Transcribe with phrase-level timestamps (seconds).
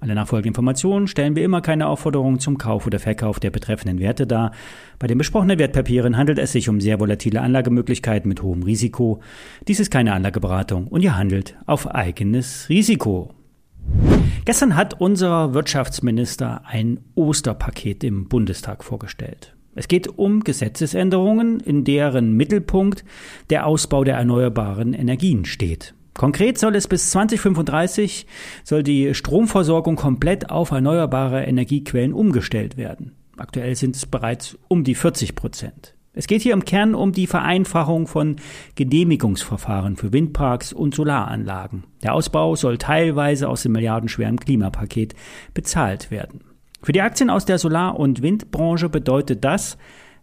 [0.00, 4.26] Alle nachfolgenden Informationen stellen wir immer keine Aufforderung zum Kauf oder Verkauf der betreffenden Werte
[4.26, 4.52] dar.
[4.98, 9.20] Bei den besprochenen Wertpapieren handelt es sich um sehr volatile Anlagemöglichkeiten mit hohem Risiko.
[9.68, 13.32] Dies ist keine Anlageberatung und ihr handelt auf eigenes Risiko.
[14.44, 19.54] Gestern hat unser Wirtschaftsminister ein Osterpaket im Bundestag vorgestellt.
[19.74, 23.04] Es geht um Gesetzesänderungen, in deren Mittelpunkt
[23.50, 25.94] der Ausbau der erneuerbaren Energien steht.
[26.16, 28.26] Konkret soll es bis 2035
[28.62, 33.16] soll die Stromversorgung komplett auf erneuerbare Energiequellen umgestellt werden.
[33.36, 35.94] Aktuell sind es bereits um die 40 Prozent.
[36.16, 38.36] Es geht hier im Kern um die Vereinfachung von
[38.76, 41.82] Genehmigungsverfahren für Windparks und Solaranlagen.
[42.04, 45.14] Der Ausbau soll teilweise aus dem milliardenschweren Klimapaket
[45.52, 46.44] bezahlt werden.
[46.80, 49.76] Für die Aktien aus der Solar- und Windbranche bedeutet das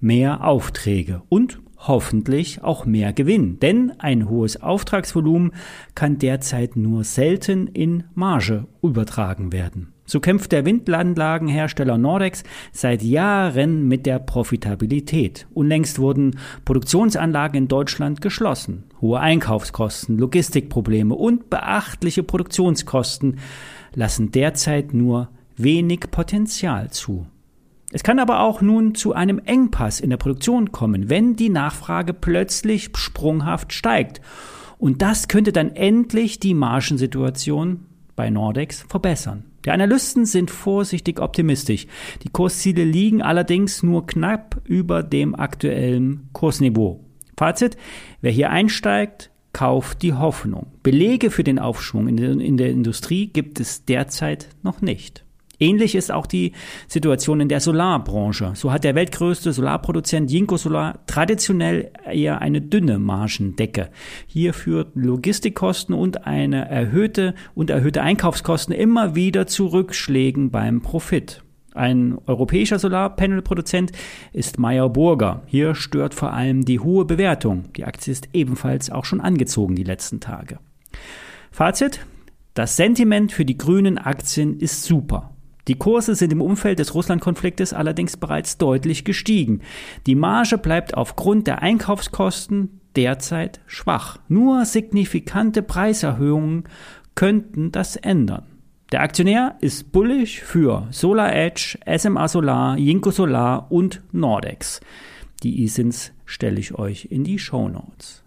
[0.00, 3.58] mehr Aufträge und hoffentlich auch mehr Gewinn.
[3.60, 5.52] Denn ein hohes Auftragsvolumen
[5.94, 9.92] kann derzeit nur selten in Marge übertragen werden.
[10.08, 15.48] So kämpft der Windanlagenhersteller Nordex seit Jahren mit der Profitabilität.
[15.52, 18.84] Unlängst wurden Produktionsanlagen in Deutschland geschlossen.
[19.00, 23.40] Hohe Einkaufskosten, Logistikprobleme und beachtliche Produktionskosten
[23.94, 27.26] lassen derzeit nur wenig Potenzial zu.
[27.96, 32.12] Es kann aber auch nun zu einem Engpass in der Produktion kommen, wenn die Nachfrage
[32.12, 34.20] plötzlich sprunghaft steigt.
[34.76, 39.44] Und das könnte dann endlich die Margensituation bei Nordex verbessern.
[39.64, 41.86] Die Analysten sind vorsichtig optimistisch.
[42.22, 47.00] Die Kursziele liegen allerdings nur knapp über dem aktuellen Kursniveau.
[47.34, 47.78] Fazit,
[48.20, 50.66] wer hier einsteigt, kauft die Hoffnung.
[50.82, 55.25] Belege für den Aufschwung in der Industrie gibt es derzeit noch nicht.
[55.58, 56.52] Ähnlich ist auch die
[56.86, 58.52] Situation in der Solarbranche.
[58.54, 63.88] So hat der weltgrößte Solarproduzent Jinko Solar traditionell eher eine dünne Margendecke.
[64.26, 71.42] Hier führt Logistikkosten und eine erhöhte und erhöhte Einkaufskosten immer wieder zu Rückschlägen beim Profit.
[71.76, 73.92] Ein europäischer Solarpanelproduzent
[74.32, 75.42] ist Meyer Burger.
[75.46, 77.64] Hier stört vor allem die hohe Bewertung.
[77.76, 80.58] Die Aktie ist ebenfalls auch schon angezogen die letzten Tage.
[81.50, 82.00] Fazit.
[82.54, 85.35] Das Sentiment für die grünen Aktien ist super.
[85.68, 89.62] Die Kurse sind im Umfeld des Russland-Konfliktes allerdings bereits deutlich gestiegen.
[90.06, 94.18] Die Marge bleibt aufgrund der Einkaufskosten derzeit schwach.
[94.28, 96.64] Nur signifikante Preiserhöhungen
[97.14, 98.44] könnten das ändern.
[98.92, 104.80] Der Aktionär ist bullish für Solar Edge, SMA Solar, Jinko Solar und Nordex.
[105.42, 108.22] Die ISINs stelle ich euch in die Show Notes.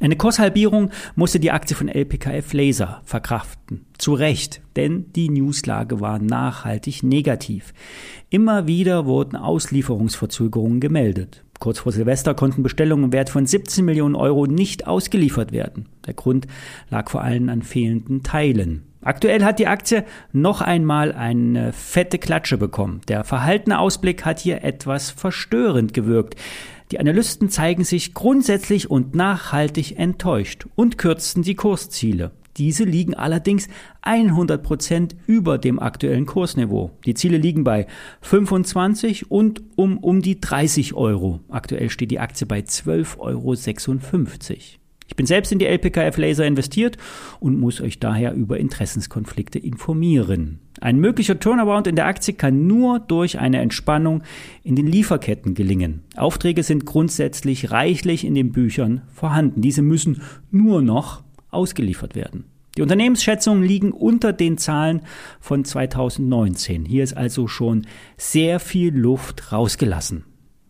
[0.00, 3.84] Eine Kurshalbierung musste die Aktie von LPKF Laser verkraften.
[3.98, 7.74] Zu Recht, denn die Newslage war nachhaltig negativ.
[8.30, 11.44] Immer wieder wurden Auslieferungsverzögerungen gemeldet.
[11.58, 15.84] Kurz vor Silvester konnten Bestellungen im Wert von 17 Millionen Euro nicht ausgeliefert werden.
[16.06, 16.46] Der Grund
[16.88, 18.89] lag vor allem an fehlenden Teilen.
[19.02, 23.00] Aktuell hat die Aktie noch einmal eine fette Klatsche bekommen.
[23.08, 26.36] Der verhaltene Ausblick hat hier etwas verstörend gewirkt.
[26.90, 32.32] Die Analysten zeigen sich grundsätzlich und nachhaltig enttäuscht und kürzten die Kursziele.
[32.58, 33.68] Diese liegen allerdings
[34.02, 36.90] 100 Prozent über dem aktuellen Kursniveau.
[37.06, 37.86] Die Ziele liegen bei
[38.20, 41.40] 25 und um, um die 30 Euro.
[41.48, 44.80] Aktuell steht die Aktie bei 12,56 Euro.
[45.10, 46.96] Ich bin selbst in die LPKF Laser investiert
[47.40, 50.60] und muss euch daher über Interessenskonflikte informieren.
[50.80, 54.22] Ein möglicher Turnaround in der Aktie kann nur durch eine Entspannung
[54.62, 56.04] in den Lieferketten gelingen.
[56.16, 59.62] Aufträge sind grundsätzlich reichlich in den Büchern vorhanden.
[59.62, 60.22] Diese müssen
[60.52, 62.44] nur noch ausgeliefert werden.
[62.76, 65.02] Die Unternehmensschätzungen liegen unter den Zahlen
[65.40, 66.84] von 2019.
[66.84, 67.84] Hier ist also schon
[68.16, 70.24] sehr viel Luft rausgelassen.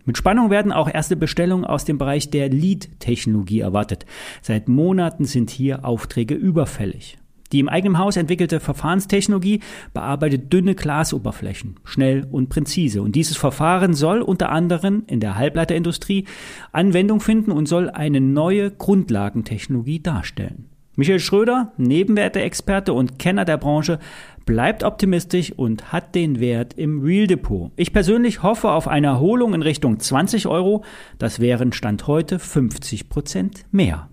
[0.04, 4.06] Mit Spannung werden auch erste Bestellungen aus dem Bereich der Lead-Technologie erwartet.
[4.42, 7.18] Seit Monaten sind hier Aufträge überfällig.
[7.52, 9.60] Die im eigenen Haus entwickelte Verfahrenstechnologie
[9.92, 13.02] bearbeitet dünne Glasoberflächen, schnell und präzise.
[13.02, 16.26] Und dieses Verfahren soll unter anderem in der Halbleiterindustrie
[16.70, 20.69] Anwendung finden und soll eine neue Grundlagentechnologie darstellen.
[20.96, 23.98] Michael Schröder, Nebenwerteexperte und Kenner der Branche,
[24.44, 27.70] bleibt optimistisch und hat den Wert im Real Depot.
[27.76, 30.84] Ich persönlich hoffe auf eine Erholung in Richtung 20 Euro.
[31.18, 34.08] Das wären Stand heute 50 Prozent mehr.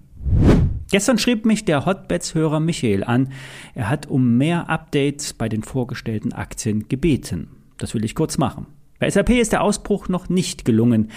[0.91, 3.33] Gestern schrieb mich der Hotbets-Hörer Michael an.
[3.73, 7.49] Er hat um mehr Updates bei den vorgestellten Aktien gebeten.
[7.77, 8.67] Das will ich kurz machen.
[8.99, 11.09] Bei SAP ist der Ausbruch noch nicht gelungen.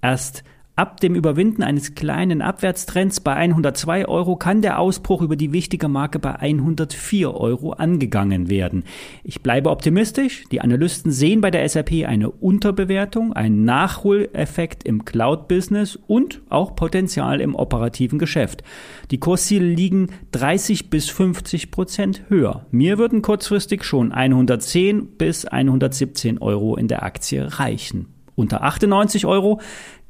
[0.00, 0.44] Erst
[0.78, 5.88] Ab dem Überwinden eines kleinen Abwärtstrends bei 102 Euro kann der Ausbruch über die wichtige
[5.88, 8.84] Marke bei 104 Euro angegangen werden.
[9.24, 10.44] Ich bleibe optimistisch.
[10.52, 17.40] Die Analysten sehen bei der SAP eine Unterbewertung, einen Nachholeffekt im Cloud-Business und auch Potenzial
[17.40, 18.62] im operativen Geschäft.
[19.10, 22.66] Die Kursziele liegen 30 bis 50 Prozent höher.
[22.70, 28.14] Mir würden kurzfristig schon 110 bis 117 Euro in der Aktie reichen.
[28.38, 29.60] Unter 98 Euro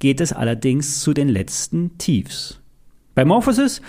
[0.00, 2.60] geht es allerdings zu den letzten Tiefs.
[3.14, 3.80] Bei Morphosis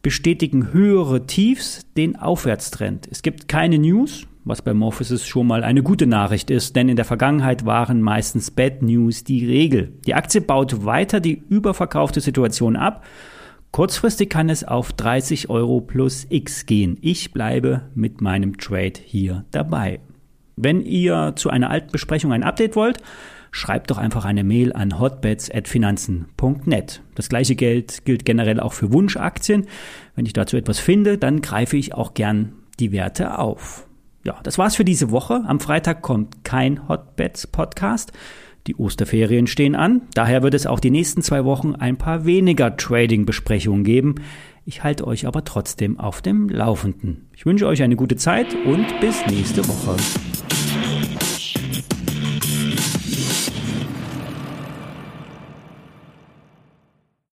[0.00, 3.08] bestätigen höhere Tiefs den Aufwärtstrend.
[3.10, 6.94] Es gibt keine News, was bei Morphosis schon mal eine gute Nachricht ist, denn in
[6.94, 9.92] der Vergangenheit waren meistens Bad News die Regel.
[10.06, 13.04] Die Aktie baut weiter die überverkaufte Situation ab.
[13.72, 16.96] Kurzfristig kann es auf 30 Euro plus X gehen.
[17.00, 19.98] Ich bleibe mit meinem Trade hier dabei.
[20.62, 22.98] Wenn ihr zu einer alten Besprechung ein Update wollt,
[23.50, 27.02] schreibt doch einfach eine Mail an hotbets.finanzen.net.
[27.14, 29.66] Das gleiche Geld gilt generell auch für Wunschaktien.
[30.14, 33.86] Wenn ich dazu etwas finde, dann greife ich auch gern die Werte auf.
[34.24, 35.42] Ja, das war's für diese Woche.
[35.46, 38.12] Am Freitag kommt kein Hotbets Podcast.
[38.66, 40.02] Die Osterferien stehen an.
[40.12, 44.16] Daher wird es auch die nächsten zwei Wochen ein paar weniger Trading-Besprechungen geben.
[44.66, 47.28] Ich halte euch aber trotzdem auf dem Laufenden.
[47.34, 49.96] Ich wünsche euch eine gute Zeit und bis nächste Woche.